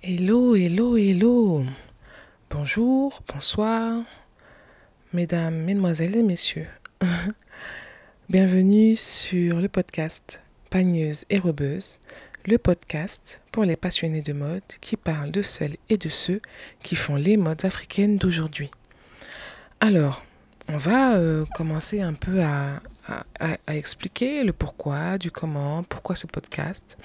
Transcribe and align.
Hello, 0.00 0.54
hello, 0.56 0.96
hello. 0.96 1.64
Bonjour, 2.48 3.22
bonsoir, 3.28 4.02
mesdames, 5.12 5.56
mesdemoiselles 5.56 6.16
et 6.16 6.22
messieurs. 6.22 6.68
Bienvenue 8.30 8.96
sur 8.96 9.60
le 9.60 9.68
podcast 9.68 10.40
Pagneuse 10.70 11.26
et 11.28 11.38
Robeuse, 11.38 11.98
le 12.48 12.56
podcast 12.56 13.42
pour 13.52 13.64
les 13.64 13.76
passionnés 13.76 14.22
de 14.22 14.32
mode 14.32 14.62
qui 14.80 14.96
parle 14.96 15.30
de 15.30 15.42
celles 15.42 15.76
et 15.90 15.98
de 15.98 16.08
ceux 16.08 16.40
qui 16.82 16.96
font 16.96 17.16
les 17.16 17.36
modes 17.36 17.66
africaines 17.66 18.16
d'aujourd'hui. 18.16 18.70
Alors, 19.80 20.24
on 20.66 20.78
va 20.78 21.16
euh, 21.16 21.44
commencer 21.54 22.00
un 22.00 22.14
peu 22.14 22.42
à, 22.42 22.80
expliquer 23.68 24.44
le 24.44 24.54
pourquoi, 24.54 25.18
du 25.18 25.30
comment, 25.30 25.82
pourquoi 25.82 26.16
ce 26.16 26.26
podcast. 26.26 26.96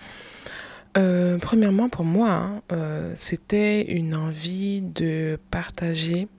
Euh, 0.97 1.37
premièrement, 1.39 1.89
pour 1.89 2.05
moi, 2.05 2.29
hein, 2.29 2.61
euh, 2.71 3.13
c'était 3.17 3.91
une 3.91 4.15
envie 4.15 4.81
de 4.81 5.37
partager 5.51 6.29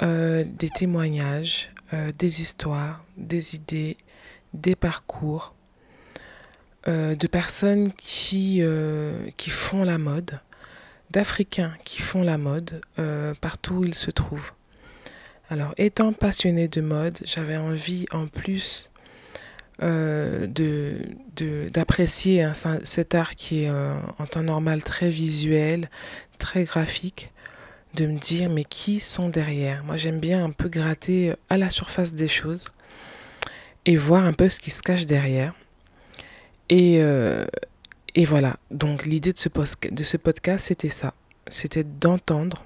des 0.00 0.70
témoignages, 0.74 1.72
des 2.18 2.42
histoires, 2.42 3.02
des 3.16 3.54
idées, 3.54 3.96
des 4.52 4.76
parcours 4.76 5.55
de 6.86 7.26
personnes 7.26 7.92
qui, 7.92 8.62
qui 9.36 9.50
font 9.50 9.84
la 9.84 9.98
mode, 9.98 10.38
d'Africains 11.10 11.74
qui 11.84 12.02
font 12.02 12.22
la 12.22 12.38
mode 12.38 12.80
partout 13.40 13.74
où 13.74 13.84
ils 13.84 13.94
se 13.94 14.10
trouvent. 14.10 14.52
Alors, 15.48 15.74
étant 15.76 16.12
passionnée 16.12 16.66
de 16.68 16.80
mode, 16.80 17.18
j'avais 17.24 17.56
envie 17.56 18.06
en 18.10 18.26
plus 18.26 18.90
euh, 19.82 20.46
d'apprécier 21.70 22.42
hein, 22.42 22.54
cet 22.84 23.14
art 23.14 23.34
qui 23.34 23.64
est 23.64 23.70
euh, 23.70 23.94
en 24.18 24.26
temps 24.26 24.42
normal 24.42 24.82
très 24.82 25.10
visuel, 25.10 25.90
très 26.38 26.64
graphique, 26.64 27.30
de 27.94 28.06
me 28.06 28.18
dire 28.18 28.48
mais 28.50 28.64
qui 28.64 29.00
sont 29.00 29.28
derrière? 29.28 29.84
Moi 29.84 29.96
j'aime 29.96 30.18
bien 30.18 30.44
un 30.44 30.50
peu 30.50 30.68
gratter 30.68 31.34
à 31.48 31.58
la 31.58 31.70
surface 31.70 32.14
des 32.14 32.28
choses 32.28 32.66
et 33.84 33.96
voir 33.96 34.24
un 34.24 34.32
peu 34.32 34.48
ce 34.48 34.60
qui 34.60 34.70
se 34.70 34.82
cache 34.82 35.06
derrière. 35.06 35.54
Et, 36.68 36.98
euh, 37.00 37.44
et 38.14 38.24
voilà, 38.24 38.56
donc 38.70 39.06
l'idée 39.06 39.32
de 39.32 39.38
ce, 39.38 39.48
de 39.90 40.02
ce 40.02 40.16
podcast 40.16 40.66
c'était 40.66 40.88
ça, 40.88 41.14
c'était 41.48 41.84
d'entendre 41.84 42.64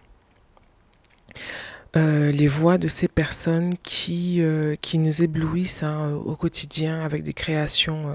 euh, 1.97 2.31
les 2.31 2.47
voix 2.47 2.79
de 2.79 2.87
ces 2.87 3.09
personnes 3.09 3.73
qui, 3.83 4.43
euh, 4.43 4.77
qui 4.81 4.99
nous 4.99 5.25
éblouissent 5.25 5.83
hein, 5.83 6.13
au 6.25 6.37
quotidien 6.37 7.05
avec 7.05 7.25
des 7.25 7.33
créations 7.33 8.11
euh, 8.11 8.15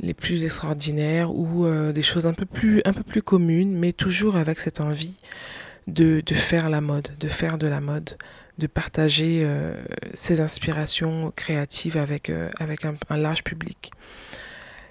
les 0.00 0.14
plus 0.14 0.42
extraordinaires 0.42 1.34
ou 1.34 1.66
des 1.92 2.02
choses 2.02 2.26
un 2.28 2.32
peu 2.32 2.46
plus, 2.46 2.80
un 2.84 2.92
peu 2.92 3.02
plus 3.02 3.20
communes, 3.20 3.72
mais 3.72 3.92
toujours 3.92 4.36
avec 4.36 4.60
cette 4.60 4.80
envie 4.80 5.18
de, 5.88 6.22
de 6.24 6.34
faire 6.34 6.70
la 6.70 6.80
mode, 6.80 7.08
de 7.18 7.26
faire 7.26 7.58
de 7.58 7.66
la 7.66 7.80
mode, 7.80 8.16
de 8.58 8.68
partager 8.68 9.44
ces 10.14 10.40
inspirations 10.40 11.32
créatives 11.34 11.96
avec, 11.96 12.30
avec 12.60 12.84
un, 12.84 13.16
large 13.16 13.42
public. 13.42 13.90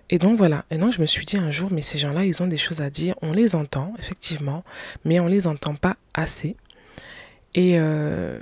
Et 0.10 0.20
donc 0.20 0.38
voilà, 0.38 0.64
et 0.72 0.78
donc 0.78 0.94
je 0.94 1.02
me 1.02 1.06
suis 1.06 1.26
dit 1.26 1.38
un 1.38 1.52
jour, 1.52 1.70
mais 1.72 1.82
ces 1.82 1.98
gens-là, 1.98 2.24
ils 2.24 2.42
ont 2.42 2.48
des 2.48 2.58
choses 2.58 2.82
à 2.82 2.90
dire, 2.90 3.16
on 3.22 3.34
les 3.34 3.56
entend, 3.56 3.94
effectivement, 4.00 4.64
mais 5.04 5.20
on 5.20 5.28
les 5.28 5.48
entend 5.48 5.76
pas 5.76 5.98
assez. 6.14 6.56
Et, 7.56 7.74
euh, 7.78 8.40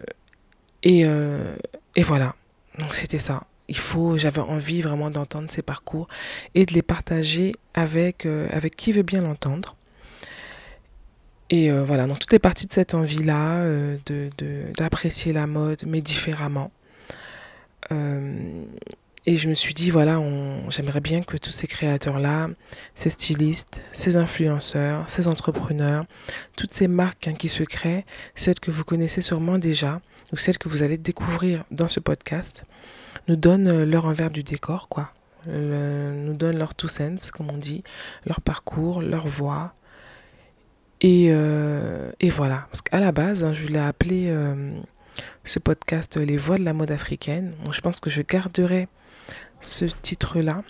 et, 0.83 1.05
euh, 1.05 1.55
et 1.95 2.03
voilà. 2.03 2.35
Donc 2.77 2.93
c'était 2.93 3.17
ça. 3.17 3.45
Il 3.67 3.77
faut, 3.77 4.15
j'avais 4.17 4.41
envie 4.41 4.81
vraiment 4.81 5.09
d'entendre 5.09 5.49
ces 5.49 5.63
parcours 5.63 6.07
et 6.53 6.67
de 6.67 6.73
les 6.73 6.83
partager 6.83 7.53
avec, 7.73 8.27
euh, 8.27 8.47
avec 8.51 8.75
qui 8.75 8.91
veut 8.91 9.01
bien 9.01 9.21
l'entendre. 9.21 9.75
Et 11.51 11.71
voilà, 11.71 12.07
donc 12.07 12.17
toutes 12.17 12.31
les 12.31 12.39
parties 12.39 12.65
de 12.65 12.73
cette 12.73 12.95
envie-là, 12.95 13.63
de, 14.07 14.31
d'apprécier 14.75 15.31
la 15.31 15.45
mode, 15.45 15.83
mais 15.85 16.01
différemment. 16.01 16.71
Et 19.27 19.37
je 19.37 19.49
me 19.49 19.55
suis 19.55 19.73
dit, 19.73 19.89
voilà, 19.89 20.21
j'aimerais 20.69 21.01
bien 21.01 21.21
que 21.21 21.37
tous 21.37 21.49
ces 21.49 21.65
créateurs-là, 21.65 22.49
ces 22.93 23.09
stylistes, 23.09 23.81
ces 23.91 24.17
influenceurs, 24.17 25.09
ces 25.09 25.27
entrepreneurs, 25.27 26.05
toutes 26.55 26.75
ces 26.75 26.87
marques 26.87 27.27
hein, 27.27 27.33
qui 27.33 27.49
se 27.49 27.63
créent, 27.63 28.05
celles 28.35 28.59
que 28.59 28.69
vous 28.69 28.83
connaissez 28.83 29.21
sûrement 29.21 29.57
déjà, 29.57 29.99
ou 30.31 30.37
celles 30.37 30.59
que 30.59 30.69
vous 30.69 30.83
allez 30.83 30.99
découvrir 30.99 31.63
dans 31.71 31.87
ce 31.87 31.99
podcast, 31.99 32.65
nous 33.27 33.35
donnent 33.35 33.67
euh, 33.67 33.85
leur 33.85 34.05
envers 34.05 34.29
du 34.29 34.43
décor, 34.43 34.89
quoi. 34.89 35.11
nous 35.47 36.33
donnent 36.33 36.59
leur 36.59 36.75
two 36.75 36.87
sense, 36.87 37.31
comme 37.31 37.49
on 37.49 37.57
dit, 37.57 37.83
leur 38.27 38.41
parcours, 38.41 39.01
leur 39.01 39.27
voix. 39.27 39.73
Et, 41.01 41.29
euh, 41.29 42.11
et 42.19 42.29
voilà. 42.29 42.67
Parce 42.69 42.83
qu'à 42.83 42.99
la 42.99 43.11
base, 43.11 43.43
hein, 43.43 43.53
je 43.53 43.67
l'ai 43.67 43.79
appelé 43.79 44.25
euh, 44.27 44.71
ce 45.45 45.57
podcast 45.57 46.17
Les 46.17 46.37
voix 46.37 46.57
de 46.57 46.63
la 46.63 46.73
mode 46.73 46.91
africaine. 46.91 47.53
je 47.71 47.81
pense 47.81 47.99
que 47.99 48.11
je 48.11 48.21
garderai 48.21 48.87
ce 49.65 49.85
titre-là. 49.85 50.61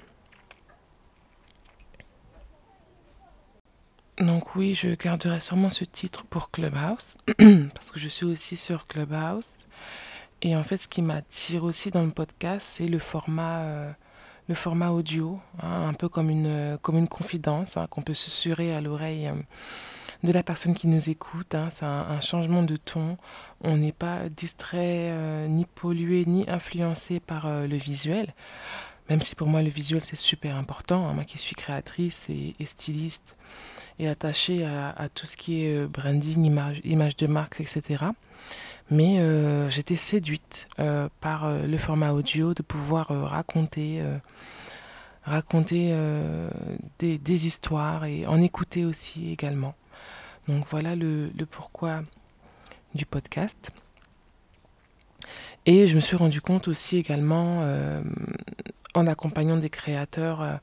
Donc 4.18 4.56
oui, 4.56 4.76
je 4.76 4.90
garderai 4.96 5.40
sûrement 5.42 5.70
ce 5.70 5.84
titre 5.84 6.26
pour 6.26 6.50
Clubhouse, 6.50 7.18
parce 7.38 7.92
que 7.92 8.00
je 8.00 8.08
suis 8.08 8.26
aussi 8.26 8.56
sur 8.56 8.88
Clubhouse. 8.88 9.68
Et 10.42 10.56
en 10.56 10.64
fait, 10.64 10.78
ce 10.78 10.88
qui 10.88 11.02
m'attire 11.02 11.64
aussi 11.64 11.92
dans 11.92 12.04
le 12.04 12.12
podcast, 12.12 12.68
c'est 12.72 12.88
le 12.88 13.00
format, 13.00 13.60
euh, 13.60 13.92
le 14.48 14.56
format 14.56 14.92
audio, 14.92 15.40
hein, 15.62 15.90
un 15.90 15.94
peu 15.94 16.08
comme 16.08 16.30
une, 16.30 16.78
comme 16.82 16.98
une 16.98 17.08
confidence 17.08 17.78
hein, 17.78 17.88
qu'on 17.90 18.02
peut 18.02 18.14
susurrer 18.14 18.74
à 18.74 18.80
l'oreille. 18.80 19.28
Euh, 19.28 19.34
de 20.24 20.32
la 20.32 20.44
personne 20.44 20.74
qui 20.74 20.88
nous 20.88 21.10
écoute. 21.10 21.56
Hein, 21.56 21.70
c'est 21.72 21.86
un, 21.86 22.22
changement 22.22 22.64
de 22.64 22.76
ton. 22.76 23.18
On 23.62 23.78
n'est 23.78 23.92
pas 23.92 24.30
distrait, 24.30 25.10
euh, 25.12 25.48
ni 25.48 25.66
pollué, 25.66 26.26
ni 26.26 26.50
influencé 26.50 27.20
par 27.20 27.48
le 27.50 27.76
visuel. 27.76 28.34
Même 29.10 29.22
si 29.22 29.36
pour 29.36 29.48
moi 29.48 29.62
le 29.62 29.70
visuel 29.70 30.04
c'est 30.04 30.16
super 30.16 30.56
important, 30.56 31.08
hein, 31.08 31.14
moi 31.14 31.24
qui 31.24 31.38
suis 31.38 31.56
créatrice 31.56 32.30
et, 32.30 32.56
styliste 32.66 33.38
et 34.00 34.08
attachée 34.08 34.66
à, 34.66 35.10
tout 35.14 35.28
ce 35.28 35.38
qui 35.38 35.64
est 35.64 35.78
euh, 35.78 35.88
branding, 35.88 36.44
image, 36.44 36.82
image 36.84 37.16
de 37.16 37.28
marque, 37.28 37.62
etc. 37.62 38.06
Mais 38.90 39.20
euh, 39.20 39.70
j'étais 39.70 39.96
séduite 39.96 40.68
euh, 40.80 41.08
par 41.22 41.50
le 41.50 41.78
format 41.78 42.12
audio 42.12 42.54
de 42.54 42.64
pouvoir 42.64 43.08
raconter, 43.08 44.04
raconter 45.24 45.96
des, 47.00 47.48
histoires 47.48 48.06
et 48.06 48.26
en 48.26 48.42
écouter 48.42 48.86
aussi 48.86 49.32
également. 49.32 49.76
Donc 50.48 50.66
voilà 50.70 50.96
le, 50.96 51.32
pourquoi 51.50 52.02
du 52.94 53.06
podcast. 53.06 53.72
Et 55.66 55.88
je 55.88 55.96
me 55.96 56.02
suis 56.02 56.16
rendu 56.16 56.42
compte 56.42 56.68
aussi 56.68 56.98
également 56.98 57.64
en 58.96 59.08
accompagnant 59.08 59.58
des 59.58 59.70
créateurs 59.70 60.42
euh, 60.42 60.56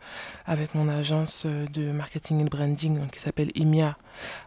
avec 0.46 0.74
mon 0.74 0.88
agence 0.88 1.44
euh, 1.46 1.66
de 1.66 1.92
marketing 1.92 2.40
et 2.40 2.44
branding 2.44 3.08
qui 3.10 3.20
s'appelle 3.20 3.52
IMIA 3.54 3.96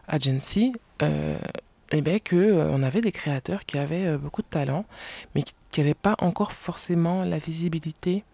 Agency, 0.08 0.72
euh, 1.02 1.38
et 1.92 1.98
eh 1.98 2.00
bien 2.00 2.18
que 2.18 2.68
on 2.68 2.82
avait 2.82 3.00
des 3.00 3.12
créateurs 3.12 3.64
qui 3.64 3.78
avaient 3.78 4.18
beaucoup 4.18 4.42
de 4.42 4.48
talent, 4.48 4.84
mais 5.36 5.44
qui 5.70 5.80
n'avaient 5.80 5.94
pas 5.94 6.16
encore 6.18 6.50
forcément 6.50 7.22
la 7.22 7.38
visibilité 7.38 8.24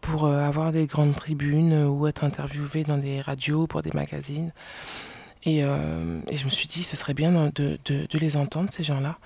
pour 0.00 0.28
avoir 0.28 0.70
des 0.70 0.86
grandes 0.86 1.16
tribunes 1.16 1.84
ou 1.86 2.06
être 2.06 2.22
interviewés 2.22 2.84
dans 2.84 2.98
des 2.98 3.20
radios 3.20 3.66
pour 3.66 3.82
des 3.82 3.90
magazines. 3.92 4.52
Et, 5.44 5.62
je 5.62 6.44
me 6.44 6.50
suis 6.50 6.68
dit, 6.68 6.84
ce 6.84 6.96
serait 6.96 7.14
bien 7.14 7.50
de, 7.54 7.78
les 8.18 8.36
entendre, 8.36 8.70
ces 8.70 8.84
gens-là. 8.84 9.18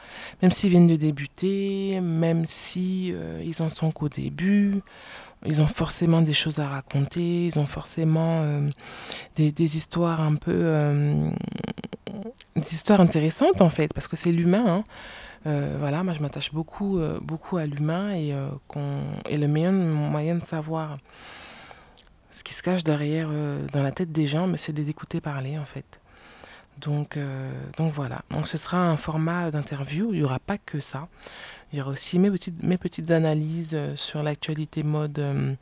Même 0.43 0.51
s'ils 0.51 0.71
viennent 0.71 0.87
de 0.87 0.97
débuter, 0.97 2.01
même 2.01 2.47
si 2.47 3.13
ils 3.45 3.63
en 3.63 3.71
sont 3.71 3.91
qu'au 3.91 4.09
début, 4.09 4.83
ils 5.45 5.61
ont 5.61 5.67
forcément 5.67 6.23
des 6.23 6.35
choses 6.35 6.59
à 6.59 6.69
raconter, 6.69 7.47
ils 7.47 7.59
ont 7.59 7.67
forcément 7.67 8.41
euh, 8.43 8.69
des, 9.37 9.77
histoires 9.77 10.21
un 10.21 10.35
peu... 10.35 10.53
Euh, 10.55 11.31
des 12.55 12.75
histoires 12.75 13.01
intéressantes 13.01 13.61
en 13.61 13.69
fait, 13.69 13.93
parce 13.93 14.09
que 14.09 14.17
c'est 14.17 14.33
l'humain. 14.33 14.65
Hein. 14.67 14.85
Euh, 15.47 15.77
voilà, 15.79 16.03
moi 16.03 16.13
je 16.15 16.21
m'attache 16.21 16.53
beaucoup, 16.53 16.99
beaucoup 17.21 17.59
à 17.59 17.67
l'humain 17.67 18.13
et, 18.13 18.33
le 18.33 19.47
meilleur 19.47 19.73
moyen 19.73 20.37
de 20.37 20.43
savoir 20.43 20.99
ce 22.31 22.43
qui 22.43 22.55
se 22.55 22.63
cache 22.63 22.83
derrière, 22.83 23.29
dans 23.73 23.83
la 23.83 23.93
tête 23.93 24.13
des 24.13 24.27
gens, 24.27 24.51
c'est 24.57 24.73
de 24.73 24.83
les 24.83 24.91
écouter 24.91 25.21
parler 25.21 25.59
en 25.59 25.65
fait. 25.65 26.01
Donc, 26.81 27.17
euh, 27.17 27.51
donc 27.77 27.93
voilà. 27.93 28.23
Donc 28.31 28.49
ce 28.49 28.57
sera 28.59 28.79
un 28.79 28.97
format 28.97 29.51
d'interview. 29.51 30.13
Il 30.13 30.19
n'y 30.19 30.25
aura 30.25 30.39
pas 30.39 30.59
que 30.59 30.81
ça. 30.81 31.09
Il 31.73 31.79
y 31.79 31.83
aura 31.83 31.93
aussi 31.93 32.19
mes 32.19 32.31
petites, 32.31 32.63
mes 32.63 32.79
petites 32.79 33.11
analyses 33.11 33.73
euh, 33.75 33.97
sur 33.97 34.23
l'actualité 34.23 34.83
mode 34.83 35.19
euh, 35.19 35.55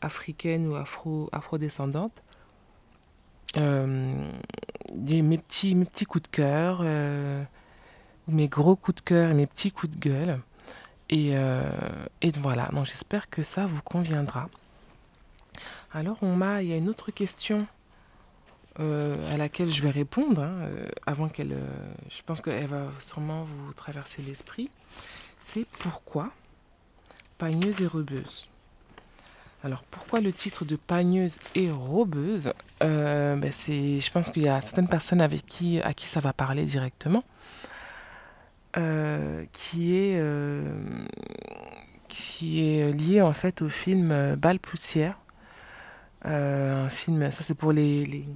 africaine 0.00 0.66
ou 0.68 0.74
afro, 0.74 1.28
afrodescendante. 1.32 2.12
mes, 3.56 5.38
petits, 5.38 5.74
mes 5.74 5.84
petits 5.84 6.04
coups 6.04 6.22
de 6.22 6.28
cœur, 6.28 6.84
mes 8.28 8.48
gros 8.48 8.76
coups 8.76 8.96
de 8.96 9.00
cœur 9.02 9.30
et 9.30 9.34
mes 9.34 9.46
petits 9.46 9.70
coups 9.70 9.96
de 9.96 9.98
gueule. 9.98 10.40
Et, 11.10 11.34
et 12.20 12.32
voilà, 12.42 12.68
donc 12.72 12.86
j'espère 12.86 13.30
que 13.30 13.42
ça 13.42 13.66
vous 13.66 13.82
conviendra. 13.82 14.48
Alors 15.92 16.18
on 16.22 16.34
m'a, 16.34 16.62
il 16.62 16.68
y 16.68 16.72
a 16.72 16.76
une 16.76 16.88
autre 16.88 17.12
question 17.12 17.66
à 18.78 19.36
laquelle 19.36 19.70
je 19.70 19.82
vais 19.82 19.90
répondre, 19.90 20.42
hein, 20.42 20.68
avant 21.06 21.28
qu'elle, 21.28 21.56
je 22.10 22.22
pense 22.22 22.40
qu'elle 22.40 22.66
va 22.66 22.90
sûrement 22.98 23.44
vous 23.44 23.72
traverser 23.72 24.22
l'esprit. 24.22 24.68
C'est 25.40 25.66
pourquoi 25.78 26.32
pagneuse 27.38 27.82
et 27.82 27.86
robeuse? 27.86 28.48
Alors 29.64 29.82
pourquoi 29.84 30.20
le 30.20 30.30
titre 30.30 30.66
de 30.66 30.76
pagneuse 30.76 31.38
et 31.54 31.70
robeuse? 31.70 32.52
Euh, 32.82 33.34
ben, 33.36 33.50
c'est, 33.50 33.98
Je 33.98 34.10
pense 34.10 34.30
qu'il 34.30 34.42
y 34.42 34.48
a 34.48 34.60
certaines 34.60 34.88
personnes 34.88 35.22
avec 35.22 35.46
qui, 35.46 35.80
à 35.80 35.94
qui 35.94 36.06
ça 36.06 36.20
va 36.20 36.34
parler 36.34 36.66
directement, 36.66 37.22
euh, 38.76 39.46
qui, 39.54 39.96
est, 39.96 40.18
euh, 40.18 41.06
qui 42.08 42.62
est 42.62 42.92
lié 42.92 43.22
en 43.22 43.32
fait 43.32 43.62
au 43.62 43.70
film 43.70 44.34
Balle 44.36 44.58
poussière. 44.58 45.18
un 46.24 46.90
film, 46.90 47.30
ça 47.30 47.42
c'est 47.42 47.54
pour 47.54 47.72
les, 47.72 48.26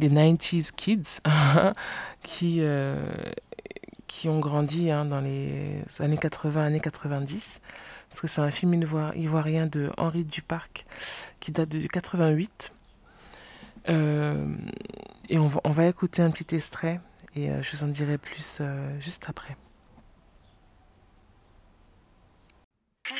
les 0.00 0.08
90s 0.08 0.72
kids 0.72 1.20
qui, 2.22 2.62
qui 4.06 4.28
ont 4.28 4.40
grandi 4.40 4.90
hein, 4.90 5.04
dans 5.04 5.20
les 5.20 5.82
années 6.00 6.18
80, 6.18 6.64
années 6.64 6.80
90 6.80 7.60
parce 8.14 8.20
que 8.20 8.28
c'est 8.28 8.42
un 8.42 8.52
film 8.52 8.80
ivoirien 9.16 9.66
de 9.66 9.90
Henri 9.96 10.24
Duparc 10.24 10.86
qui 11.40 11.50
date 11.50 11.70
de 11.70 11.84
88. 11.84 12.70
Euh, 13.88 14.56
et 15.28 15.36
on 15.36 15.48
va, 15.48 15.86
écouter 15.86 16.22
un 16.22 16.30
petit 16.30 16.54
extrait 16.54 17.00
et 17.34 17.50
euh, 17.50 17.60
je 17.60 17.72
vous 17.72 17.82
en 17.82 17.88
dirai 17.88 18.16
plus 18.16 18.58
euh, 18.60 19.00
juste 19.00 19.24
après. 19.28 19.56
Vous 23.08 23.16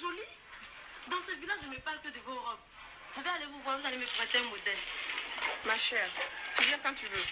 joli. 0.00 0.28
Dans 1.10 1.20
ce 1.20 1.32
village, 1.40 1.60
je 1.64 1.70
ne 1.70 1.80
parle 1.80 1.98
que 2.02 2.08
de 2.08 2.20
vos 2.26 2.34
robes. 2.34 2.64
Je 3.16 3.20
vais 3.20 3.30
aller 3.30 3.46
vous 3.50 3.60
voir, 3.60 3.78
vous 3.78 3.86
allez 3.86 3.96
me 3.96 4.04
prêter 4.04 4.38
un 4.38 4.48
modèle. 4.48 4.82
Ma 5.66 5.76
chère, 5.76 6.08
tu 6.56 6.64
viens 6.64 6.78
quand 6.82 6.94
tu 6.94 7.06
veux. 7.06 7.26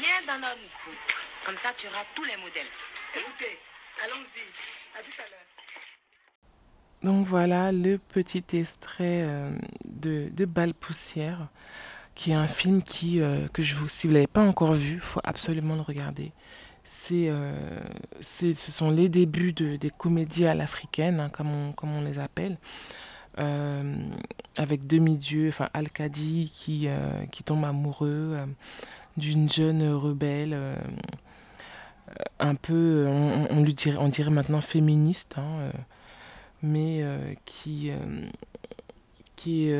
Viens 0.00 0.20
dans 0.26 0.40
notre 0.40 0.56
groupe. 0.56 1.04
Comme 1.46 1.56
ça, 1.56 1.72
tu 1.76 1.86
auras 1.88 2.04
tous 2.14 2.24
les 2.24 2.36
modèles. 2.36 2.66
Écoutez, 3.16 3.58
allons-y. 4.04 4.44
À 4.98 5.02
tout 5.02 5.18
à 5.18 5.30
l'heure. 5.30 5.54
Donc 7.02 7.26
voilà 7.26 7.70
le 7.72 7.98
petit 7.98 8.44
extrait 8.52 9.22
euh, 9.24 9.50
de, 9.84 10.28
de 10.30 10.44
Balle 10.46 10.72
Poussière, 10.72 11.48
qui 12.14 12.30
est 12.30 12.34
un 12.34 12.48
film 12.48 12.82
qui, 12.82 13.20
euh, 13.20 13.46
que 13.48 13.62
je 13.62 13.74
vous, 13.74 13.88
si 13.88 14.06
vous 14.06 14.12
ne 14.12 14.18
l'avez 14.18 14.26
pas 14.26 14.40
encore 14.40 14.72
vu, 14.72 14.94
il 14.94 15.00
faut 15.00 15.20
absolument 15.22 15.74
le 15.74 15.82
regarder. 15.82 16.32
C'est, 16.84 17.28
euh, 17.28 17.80
c'est, 18.20 18.54
ce 18.54 18.70
sont 18.70 18.90
les 18.90 19.08
débuts 19.08 19.52
de, 19.52 19.76
des 19.76 19.90
comédies 19.90 20.46
à 20.46 20.54
l'africaine, 20.54 21.20
hein, 21.20 21.30
comme, 21.30 21.50
on, 21.50 21.72
comme 21.72 21.90
on 21.90 22.02
les 22.02 22.18
appelle. 22.18 22.58
avec 23.36 24.86
demi-dieu, 24.86 25.48
enfin 25.48 25.68
Al-Kadi 25.74 26.50
qui, 26.54 26.88
qui 27.32 27.42
tombe 27.42 27.64
amoureux, 27.64 28.38
d'une 29.16 29.50
jeune 29.50 29.92
rebelle, 29.92 30.52
euh, 30.54 30.76
un 32.38 32.54
peu, 32.54 33.06
on, 33.08 33.62
lui 33.62 33.74
dirait, 33.74 33.96
on 33.98 34.08
dirait 34.08 34.30
maintenant 34.30 34.60
féministe, 34.60 35.36
hein, 35.38 35.58
euh, 35.60 35.72
mais 36.62 37.00
euh, 37.02 37.34
qui, 37.44 37.90
qui, 39.36 39.72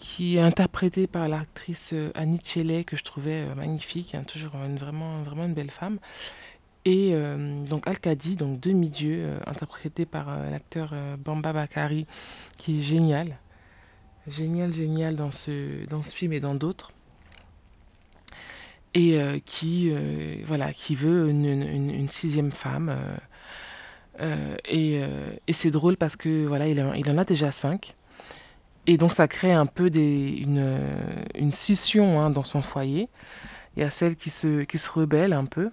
qui 0.00 0.36
est 0.36 0.40
interprétée 0.40 1.06
par 1.06 1.28
l'actrice 1.28 1.94
Annie 2.14 2.40
Chele, 2.42 2.84
que 2.84 2.96
je 2.96 3.04
trouvais 3.04 3.54
magnifique, 3.54 4.14
hein, 4.14 4.24
toujours 4.24 4.54
une, 4.56 4.78
vraiment, 4.78 5.22
vraiment 5.22 5.44
une 5.44 5.54
belle 5.54 5.70
femme. 5.70 5.98
Et 6.86 7.14
donc 7.68 7.86
Al-Kadi, 7.86 8.36
donc 8.36 8.58
demi-dieu, 8.58 9.38
interprété 9.46 10.06
par 10.06 10.34
l'acteur 10.50 10.94
Bamba 11.18 11.52
Bakari, 11.52 12.06
qui 12.56 12.78
est 12.78 12.82
génial 12.82 13.36
génial, 14.26 14.72
génial 14.72 15.16
dans 15.16 15.30
ce, 15.30 15.86
dans 15.86 16.02
ce 16.02 16.14
film 16.14 16.32
et 16.32 16.40
dans 16.40 16.54
d'autres. 16.54 16.92
Et 18.94 19.20
euh, 19.20 19.38
qui, 19.44 19.90
euh, 19.92 20.36
voilà, 20.46 20.72
qui 20.72 20.94
veut 20.96 21.28
une, 21.28 21.44
une, 21.44 22.08
sixième 22.08 22.50
femme. 22.50 22.96
Euh, 24.20 24.56
et, 24.68 25.00
c'est 25.52 25.70
drôle 25.70 25.96
parce 25.96 26.16
que 26.16 26.46
voilà, 26.46 26.66
il, 26.66 26.84
il, 26.96 27.10
en 27.10 27.18
a 27.18 27.24
déjà 27.24 27.50
cinq. 27.50 27.94
Et 28.86 28.96
donc 28.96 29.12
ça 29.12 29.28
crée 29.28 29.52
un 29.52 29.66
peu 29.66 29.90
des, 29.90 30.28
une, 30.38 30.78
une 31.34 31.52
scission 31.52 32.20
hein, 32.20 32.30
dans 32.30 32.44
son 32.44 32.62
foyer. 32.62 33.08
Il 33.76 33.82
y 33.82 33.86
a 33.86 33.90
celle 33.90 34.16
qui 34.16 34.30
se, 34.30 34.62
qui 34.64 34.78
se 34.78 34.90
rebelle 34.90 35.32
un 35.32 35.44
peu 35.46 35.70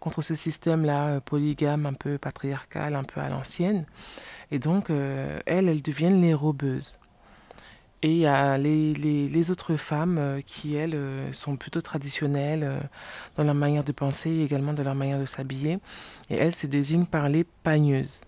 contre 0.00 0.22
ce 0.22 0.34
système-là 0.34 1.20
polygame, 1.20 1.86
un 1.86 1.94
peu 1.94 2.18
patriarcal, 2.18 2.94
un 2.94 3.04
peu 3.04 3.20
à 3.20 3.28
l'ancienne. 3.28 3.86
Et 4.50 4.58
donc, 4.58 4.90
elles, 4.90 5.42
elles 5.46 5.82
deviennent 5.82 6.20
les 6.20 6.34
robeuses. 6.34 6.98
Et 8.04 8.10
il 8.10 8.18
y 8.18 8.26
a 8.26 8.58
les, 8.58 8.92
les, 8.92 9.50
autres 9.50 9.76
femmes 9.76 10.18
euh, 10.18 10.42
qui, 10.42 10.74
elles, 10.74 10.94
euh, 10.94 11.32
sont 11.32 11.56
plutôt 11.56 11.80
traditionnelles 11.80 12.62
euh, 12.62 12.78
dans 13.34 13.44
leur 13.44 13.54
manière 13.54 13.82
de 13.82 13.92
penser 13.92 14.28
et 14.28 14.44
également 14.44 14.74
dans 14.74 14.82
leur 14.82 14.94
manière 14.94 15.18
de 15.18 15.24
s'habiller. 15.24 15.78
Et 16.28 16.34
elles 16.34 16.54
se 16.54 16.66
désignent 16.66 17.06
par 17.06 17.30
les 17.30 17.44
pagneuses. 17.44 18.26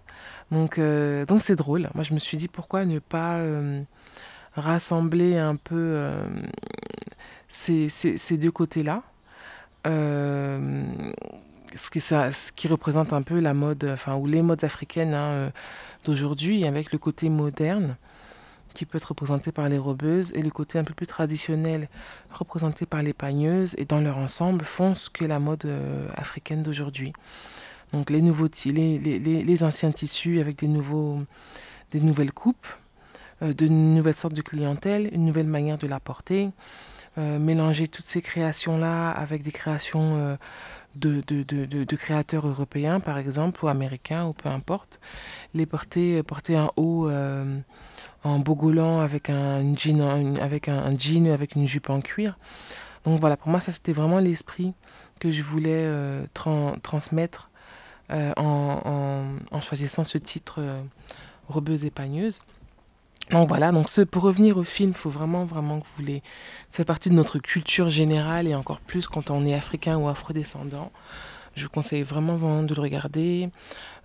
Donc 0.51 0.81
donc 1.29 1.43
c'est 1.43 1.57
drôle. 1.57 1.91
Moi, 1.95 2.05
je 2.05 2.15
me 2.15 2.19
suis 2.19 2.39
dit 2.39 2.49
pourquoi 2.49 2.87
ne 2.87 3.01
pas 3.01 3.39
rassembler 4.55 5.37
un 5.37 5.57
peu 5.57 6.11
ces, 7.49 7.91
ces, 7.91 8.17
ces, 8.17 8.39
deux 8.39 8.53
côtés-là. 8.53 9.03
ce 9.85 11.91
qui, 11.91 12.01
ça, 12.01 12.33
ce 12.33 12.53
qui 12.53 12.69
représente 12.69 13.13
un 13.13 13.23
peu 13.23 13.41
la 13.41 13.53
mode, 13.53 13.85
enfin, 13.93 14.15
ou 14.15 14.27
les 14.27 14.41
modes 14.41 14.65
africaines 14.65 15.13
hein, 15.13 15.53
d'aujourd'hui, 16.05 16.65
avec 16.65 16.93
le 16.93 16.99
côté 16.99 17.29
moderne 17.29 17.97
qui 18.77 18.85
peut 18.85 18.99
être 18.99 19.07
représenté 19.07 19.53
par 19.53 19.71
les 19.71 19.79
robeuses 19.79 20.33
et 20.35 20.43
le 20.43 20.51
côté 20.51 20.79
un 20.79 20.85
peu 20.85 20.93
plus 20.93 21.07
traditionnel 21.07 21.89
représenté 22.31 22.85
par 22.85 23.03
les 23.03 23.15
pagneuses 23.15 23.75
et 23.79 23.87
dans 23.87 24.01
leur 24.01 24.19
ensemble 24.19 24.67
font 24.67 24.93
ce 24.93 25.09
que 25.09 25.25
la 25.25 25.39
mode 25.39 25.65
euh, 25.65 26.07
africaine 26.15 26.63
d'aujourd'hui. 26.63 27.15
Donc 27.95 28.11
les, 28.11 28.21
nouveaux 28.21 28.49
les, 28.67 28.99
les, 28.99 29.19
les, 29.19 29.65
anciens 29.65 29.93
tissus 29.93 30.41
avec 30.41 30.59
des, 30.59 30.69
nouveaux, 30.69 31.23
des 31.91 32.01
nouvelles 32.01 32.33
coupes, 32.33 32.67
euh, 33.41 33.55
de 33.55 33.67
nouvelles 33.67 34.15
sortes 34.15 34.35
de 34.35 34.43
clientèle, 34.43 35.09
une 35.11 35.25
nouvelle 35.25 35.47
manière 35.47 35.79
de 35.79 35.87
la 35.87 35.99
porter, 35.99 36.51
euh, 37.17 37.39
mélanger 37.39 37.89
toutes 37.89 38.07
ces 38.07 38.21
créations-là 38.21 39.11
avec 39.11 39.43
des 39.43 39.53
créations 39.53 40.37
de, 40.97 41.23
de, 41.27 41.43
de, 41.43 41.85
de, 41.85 41.97
créateurs 41.97 42.47
européens 42.47 43.01
par 43.01 43.19
exemple 43.19 43.65
ou 43.65 43.69
américains 43.69 44.27
ou 44.27 44.33
peu 44.33 44.49
importe, 44.49 45.01
les 45.55 45.67
porter, 45.67 46.23
porter 46.23 46.57
un 46.57 46.71
haut 46.77 47.09
en 48.27 48.39
bogolant 48.41 49.01
avec 49.01 49.31
un 49.31 49.75
jean, 49.75 50.37
avec 50.41 50.69
un, 50.69 50.95
jean, 50.99 51.29
avec 51.29 51.55
une 51.55 51.67
jupe 51.67 51.91
en 51.91 52.01
cuir. 52.01 52.39
Donc 53.05 53.21
voilà, 53.21 53.37
pour 53.37 53.49
moi, 53.49 53.61
ça 53.61 53.71
c'était 53.71 53.93
vraiment 53.93 54.19
l'esprit 54.19 54.75
que 55.21 55.31
je 55.31 55.43
voulais 55.43 55.71
euh, 55.87 56.27
transmettre 56.83 57.51
euh, 58.11 58.33
en, 58.37 59.61
choisissant 59.61 60.05
ce 60.05 60.19
titre 60.19 60.57
euh, 60.59 60.83
Robeuse 61.49 61.85
et 61.85 61.91
Pagneuse. 61.91 62.43
Donc 63.31 63.49
voilà, 63.49 63.73
donc 63.73 63.89
ce, 63.89 64.03
pour 64.03 64.23
revenir 64.23 64.57
au 64.57 64.63
film, 64.63 64.91
il 64.91 64.97
faut 64.97 65.11
vraiment, 65.11 65.45
vraiment 65.45 65.81
que 65.81 65.87
vous 65.87 65.97
voulez. 65.97 66.23
Ça 66.71 66.79
fait 66.79 66.85
partie 66.85 67.11
de 67.11 67.15
notre 67.15 67.39
culture 67.39 67.89
générale 67.89 68.47
et 68.47 68.55
encore 68.55 68.81
plus 68.81 69.09
quand 69.09 69.31
on 69.31 69.45
est 69.45 69.55
africain 69.55 69.97
ou 69.97 70.09
afrodescendant. 70.09 70.93
Je 71.57 71.65
vous 71.65 71.71
conseille 71.71 72.03
vraiment, 72.03 72.63
de 72.63 72.75
le 72.75 72.81
regarder. 72.81 73.49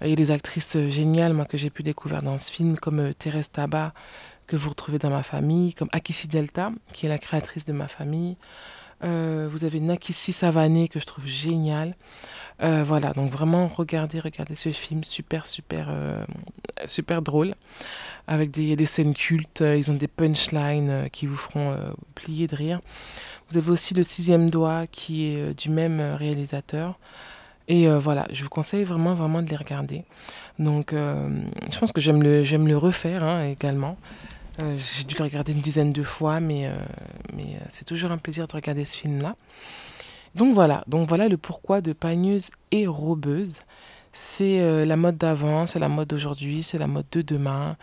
Il 0.01 0.09
y 0.09 0.13
a 0.13 0.15
des 0.15 0.31
actrices 0.31 0.77
géniales 0.87 1.33
moi, 1.33 1.45
que 1.45 1.57
j'ai 1.57 1.69
pu 1.69 1.83
découvrir 1.83 2.21
dans 2.23 2.39
ce 2.39 2.51
film, 2.51 2.77
comme 2.77 2.99
euh, 2.99 3.13
Thérèse 3.13 3.51
Tabat, 3.51 3.93
que 4.47 4.55
vous 4.55 4.69
retrouvez 4.69 4.99
dans 4.99 5.09
ma 5.09 5.21
famille, 5.21 5.73
comme 5.73 5.89
Akissi 5.91 6.27
Delta, 6.27 6.71
qui 6.93 7.05
est 7.05 7.09
la 7.09 7.19
créatrice 7.19 7.65
de 7.65 7.73
ma 7.73 7.89
famille. 7.89 8.37
Euh, 9.03 9.49
vous 9.51 9.63
avez 9.63 9.79
Nakissi 9.79 10.31
Savané, 10.31 10.87
que 10.87 10.99
je 10.99 11.05
trouve 11.05 11.25
génial. 11.25 11.95
Euh, 12.61 12.83
voilà, 12.85 13.13
donc 13.13 13.31
vraiment, 13.31 13.67
regardez, 13.67 14.19
regardez 14.19 14.55
ce 14.55 14.71
film, 14.71 15.03
super, 15.03 15.47
super, 15.47 15.89
super 16.85 17.21
drôle, 17.21 17.55
avec 18.27 18.51
des, 18.51 18.85
scènes 18.85 19.13
cultes, 19.13 19.61
ils 19.61 19.91
ont 19.91 19.95
des 19.95 20.07
punchlines 20.07 21.09
qui 21.11 21.25
vous 21.25 21.37
feront 21.37 21.75
plier 22.13 22.47
de 22.47 22.55
rire. 22.55 22.81
Vous 23.49 23.57
avez 23.57 23.71
aussi 23.71 23.93
Le 23.93 24.03
Sixième 24.03 24.49
Doigt, 24.49 24.85
qui 24.87 25.25
est 25.25 25.59
du 25.59 25.69
même 25.69 25.99
réalisateur. 25.99 26.99
Et 27.71 27.87
euh, 27.87 27.99
voilà, 27.99 28.27
je 28.31 28.43
vous 28.43 28.49
conseille 28.49 28.83
vraiment, 28.83 29.13
vraiment 29.13 29.41
de 29.41 29.49
les 29.49 29.55
regarder. 29.55 30.03
Donc, 30.59 30.91
euh, 30.91 31.41
je 31.71 31.79
pense 31.79 31.93
que 31.93 32.01
j'aime 32.01 32.21
le, 32.21 32.41
le 32.41 32.77
refaire 32.77 33.23
hein, 33.23 33.45
également. 33.45 33.97
Euh, 34.59 34.77
j'ai 34.77 35.03
dû 35.03 35.15
le 35.17 35.23
regarder 35.23 35.53
une 35.53 35.61
dizaine 35.61 35.93
de 35.93 36.03
fois, 36.03 36.39
mais, 36.39 36.69
mais 37.33 37.57
c'est 37.69 37.85
toujours 37.85 38.11
un 38.11 38.17
plaisir 38.17 38.47
de 38.47 38.53
regarder 38.53 38.85
ce 38.85 38.97
film-là. 38.97 39.35
Donc 40.35 40.53
voilà, 40.53 40.83
donc 40.87 41.07
voilà 41.07 41.27
le 41.27 41.37
pourquoi 41.37 41.81
de 41.81 41.93
Pagneuse 41.93 42.49
et 42.71 42.87
Robeuse. 42.87 43.59
c'est 44.13 44.85
la 44.85 44.95
mode 44.95 45.17
d'avant, 45.17 45.67
c'est 45.67 45.79
la 45.79 45.89
mode 45.89 46.09
d'aujourd'hui, 46.09 46.63
c'est 46.63 46.77
la 46.77 46.87
mode 46.87 47.05
de 47.11 47.21
demain. 47.21 47.77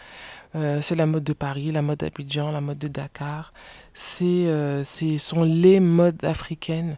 c'est 0.54 0.94
la 0.94 1.06
mode 1.06 1.24
de 1.24 1.34
Paris, 1.34 1.72
la 1.72 1.82
mode 1.82 1.98
d'Abidjan, 1.98 2.50
la 2.52 2.60
mode 2.60 2.78
de 2.78 2.88
Dakar. 2.88 3.52
C'est, 3.92 4.46
ce 4.84 5.18
sont 5.18 5.42
les 5.42 5.80
modes 5.80 6.24
africaines 6.24 6.96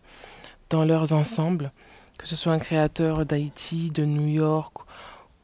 dans 0.68 0.84
leurs 0.84 1.12
ensembles, 1.12 1.72
que 2.16 2.28
ce 2.28 2.36
soit 2.36 2.52
un 2.52 2.60
créateur 2.60 3.26
d'Haïti, 3.26 3.90
de 3.90 4.04
New 4.04 4.28
York 4.28 4.76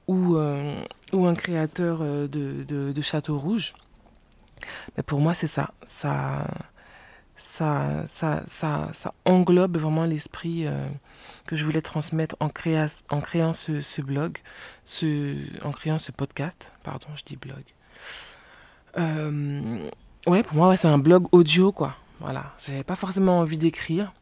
ou, 0.07 0.37
un 0.37 1.35
créateur 1.35 2.01
de 2.29 3.03
Château 3.03 3.39
Rouge. 3.39 3.75
Mais 4.97 5.03
pour 5.03 5.21
moi, 5.21 5.35
c'est 5.35 5.47
ça. 5.47 5.71
Ça, 5.85 6.47
ça, 7.37 8.05
ça, 8.07 8.43
ça, 8.47 9.15
englobe 9.25 9.77
vraiment 9.77 10.05
l'esprit 10.05 10.67
euh, 10.67 10.89
que 11.47 11.55
je 11.55 11.65
voulais 11.65 11.83
transmettre 11.83 12.35
en, 12.41 12.49
créa 12.49 12.87
en 13.11 13.21
créant 13.21 13.53
ce, 13.53 14.01
blog, 14.01 14.39
ce, 14.87 15.37
en 15.65 15.73
créant 15.73 15.99
ce 15.99 16.13
podcast. 16.13 16.73
Pardon, 16.83 17.07
je 17.15 17.25
dis 17.25 17.37
blog. 17.37 17.63
Euh, 18.99 19.91
ouais, 20.27 20.43
pour 20.43 20.57
moi, 20.57 20.77
c'est 20.77 20.89
un 20.89 20.99
blog 20.99 21.27
audio, 21.33 21.73
quoi. 21.73 21.97
Voilà. 22.21 22.55
J'avais 22.65 22.85
pas 22.85 22.97
forcément 22.97 23.41
envie 23.41 23.59
d'écrire. 23.59 24.13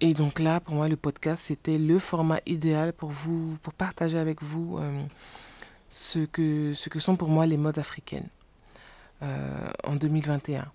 Et 0.00 0.14
donc 0.14 0.38
là, 0.38 0.60
pour 0.60 0.74
moi, 0.74 0.88
le 0.88 0.96
podcast, 0.96 1.44
c'était 1.44 1.78
le 1.78 1.98
format 1.98 2.40
idéal 2.46 2.92
pour 2.92 3.10
vous, 3.10 3.56
pour 3.62 3.72
partager 3.72 4.18
avec 4.18 4.42
vous 4.42 4.78
euh, 4.78 5.04
ce, 5.90 6.20
que, 6.20 6.72
ce 6.74 6.88
que 6.88 6.98
sont 6.98 7.16
pour 7.16 7.28
moi 7.28 7.46
les 7.46 7.56
modes 7.56 7.78
africaines 7.78 8.28
en 9.22 9.94
2021. 9.94 10.66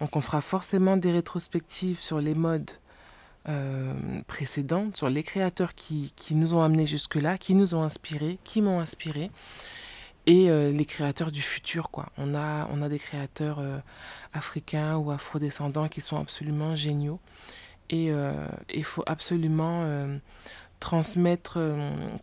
Donc 0.00 0.16
on 0.16 0.20
fera 0.20 0.40
forcément 0.40 0.96
des 0.96 1.12
rétrospectives 1.12 2.00
sur 2.00 2.20
les 2.20 2.34
modes 2.34 2.70
euh, 3.48 3.92
précédentes, 4.28 4.96
sur 4.96 5.10
les 5.10 5.24
créateurs 5.24 5.74
qui, 5.74 6.12
qui 6.14 6.36
nous 6.36 6.54
ont 6.54 6.62
amenés 6.62 6.86
jusque-là, 6.86 7.38
qui 7.38 7.54
nous 7.54 7.74
ont 7.74 7.82
inspirés, 7.82 8.38
qui 8.44 8.62
m'ont 8.62 8.78
inspiré, 8.78 9.32
et 10.26 10.48
euh, 10.48 10.70
les 10.70 10.84
créateurs 10.84 11.32
du 11.32 11.42
futur. 11.42 11.90
Quoi. 11.90 12.06
On, 12.18 12.36
a, 12.36 12.68
on 12.70 12.82
a 12.82 12.88
des 12.88 13.00
créateurs 13.00 13.58
euh, 13.58 13.78
africains 14.32 14.96
ou 14.96 15.10
afrodescendants 15.10 15.88
qui 15.88 16.00
sont 16.00 16.20
absolument 16.20 16.76
géniaux. 16.76 17.18
Et 17.90 18.10
il 18.72 18.84
faut 18.84 19.02
absolument 19.04 19.86
transmettre, 20.80 21.58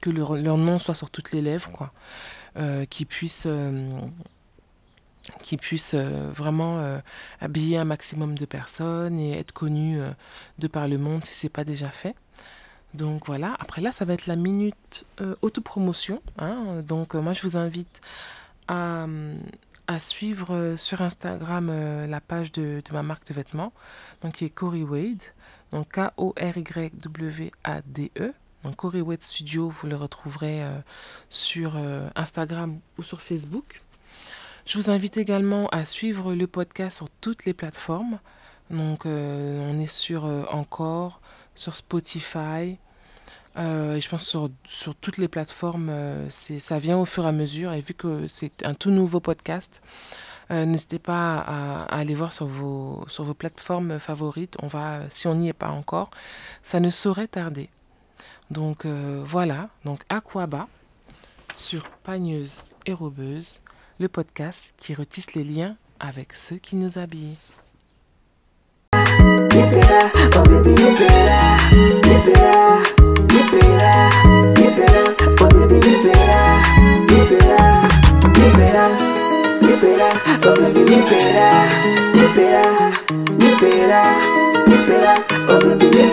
que 0.01 0.09
leur, 0.09 0.35
leur, 0.35 0.57
nom 0.57 0.79
soit 0.79 0.95
sur 0.95 1.11
toutes 1.11 1.31
les 1.31 1.41
lèvres, 1.41 1.71
quoi. 1.71 1.93
qu'ils 2.89 3.05
puissent 3.05 3.47
qui 5.41 5.57
puisse 5.57 5.93
euh, 5.93 6.31
vraiment 6.33 6.79
euh, 6.79 6.99
habiller 7.39 7.77
un 7.77 7.85
maximum 7.85 8.35
de 8.35 8.45
personnes 8.45 9.17
et 9.17 9.37
être 9.37 9.51
connu 9.51 9.99
euh, 9.99 10.11
de 10.57 10.67
par 10.67 10.87
le 10.87 10.97
monde 10.97 11.25
si 11.25 11.35
ce 11.35 11.45
n'est 11.45 11.51
pas 11.51 11.63
déjà 11.63 11.89
fait. 11.89 12.15
Donc 12.93 13.27
voilà, 13.27 13.55
après 13.59 13.81
là, 13.81 13.91
ça 13.91 14.05
va 14.05 14.13
être 14.13 14.25
la 14.25 14.35
minute 14.35 15.05
autopromotion. 15.43 16.23
Hein. 16.39 16.81
Donc 16.81 17.13
moi, 17.13 17.33
je 17.33 17.43
vous 17.43 17.55
invite 17.55 18.01
à, 18.67 19.05
suivre 19.99 20.73
sur 20.75 21.03
Instagram 21.03 21.67
la 22.07 22.19
page 22.19 22.51
de, 22.51 22.81
de, 22.83 22.93
ma 22.93 23.03
marque 23.03 23.27
de 23.27 23.33
vêtements, 23.35 23.73
donc 24.21 24.33
qui 24.33 24.45
est 24.45 24.49
Cory 24.49 24.83
Wade, 24.83 25.21
donc 25.69 25.89
K-O-R-Y-W-A-D-E. 25.89 26.93
Donc 28.63 28.75
Cory 28.75 29.01
Wade 29.01 29.21
Studio, 29.21 29.69
vous 29.69 29.85
le 29.85 29.95
retrouverez 29.95 30.65
sur 31.29 31.77
Instagram 32.15 32.79
ou 32.97 33.03
sur 33.03 33.21
Facebook. 33.21 33.83
Je 34.69 34.77
vous 34.77 34.91
invite 34.91 35.17
également 35.17 35.67
à 35.69 35.83
suivre 35.83 36.35
le 36.35 36.45
podcast 36.45 36.97
sur 36.97 37.09
toutes 37.09 37.45
les 37.45 37.55
plateformes. 37.55 38.19
Donc, 38.69 39.07
euh, 39.07 39.67
on 39.67 39.79
est 39.79 39.91
sur 39.91 40.25
euh, 40.25 40.43
Encore, 40.51 41.21
sur 41.55 41.75
Spotify. 41.75 42.77
Euh, 43.57 43.99
je 43.99 44.07
pense 44.07 44.23
sur, 44.23 44.51
sur 44.65 44.93
toutes 44.93 45.17
les 45.17 45.27
plateformes, 45.27 45.91
ça 46.29 46.77
vient 46.77 46.99
au 46.99 47.05
fur 47.05 47.25
et 47.25 47.29
à 47.29 47.31
mesure. 47.31 47.73
Et 47.73 47.79
vu 47.79 47.95
que 47.95 48.27
c'est 48.27 48.63
un 48.63 48.75
tout 48.75 48.91
nouveau 48.91 49.19
podcast, 49.19 49.81
n'hésitez 50.51 50.99
pas 50.99 51.39
à, 51.39 51.85
aller 51.85 52.13
voir 52.13 52.31
sur 52.31 52.45
vos, 52.45 53.05
sur 53.07 53.23
vos 53.23 53.33
plateformes 53.33 53.97
favorites. 53.97 54.55
On 54.61 54.67
va, 54.67 54.99
si 55.09 55.25
on 55.25 55.33
n'y 55.33 55.49
est 55.49 55.53
pas 55.53 55.69
encore, 55.69 56.11
ça 56.61 56.79
ne 56.79 56.91
saurait 56.91 57.27
tarder. 57.27 57.71
Donc 58.51 58.85
voilà, 58.85 59.69
donc 59.83 60.01
Aquaba 60.09 60.67
sur 61.55 61.89
Pagneuse 62.03 62.65
et 62.85 62.93
Robeuse 62.93 63.61
le 63.99 64.07
podcast 64.07 64.73
qui 64.77 64.93
retisse 64.93 65.35
les 65.35 65.43
liens 65.43 65.75
avec 65.99 66.33
ceux 66.33 66.55
qui 66.55 66.75
nous 66.77 66.97
habillent. 66.97 67.35
Oh, 85.51 86.09